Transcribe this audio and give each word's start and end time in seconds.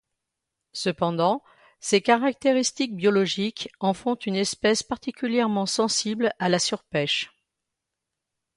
Cependant, 0.73 1.43
ses 1.79 2.01
caractéristiques 2.01 2.95
biologiques 2.95 3.69
en 3.79 3.93
font 3.93 4.15
une 4.15 4.33
espèce 4.35 4.81
particulièrement 4.81 5.67
sensible 5.67 6.33
à 6.39 6.49
la 6.49 6.57
sur-pêche. 6.57 7.29